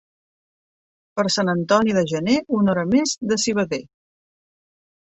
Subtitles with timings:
[1.19, 3.85] Per Sant Antoni de gener, una hora més de civader.